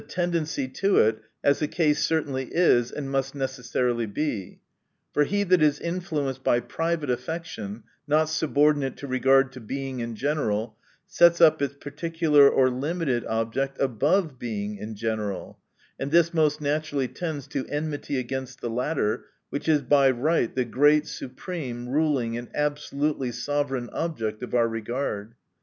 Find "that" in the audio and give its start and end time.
5.43-5.61